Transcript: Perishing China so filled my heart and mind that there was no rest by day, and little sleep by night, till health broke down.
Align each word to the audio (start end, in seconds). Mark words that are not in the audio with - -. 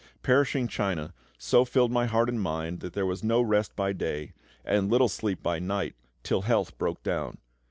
Perishing 0.23 0.67
China 0.67 1.13
so 1.37 1.63
filled 1.63 1.91
my 1.91 2.07
heart 2.07 2.27
and 2.27 2.41
mind 2.41 2.79
that 2.79 2.93
there 2.93 3.05
was 3.05 3.23
no 3.23 3.39
rest 3.39 3.75
by 3.75 3.93
day, 3.93 4.33
and 4.65 4.89
little 4.89 5.07
sleep 5.07 5.43
by 5.43 5.59
night, 5.59 5.93
till 6.23 6.41
health 6.41 6.75
broke 6.79 7.03
down. 7.03 7.37